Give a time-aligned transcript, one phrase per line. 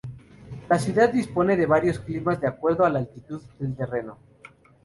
[0.67, 4.17] La ciudad dispone de varios climas de acuerdo la altitud del terreno.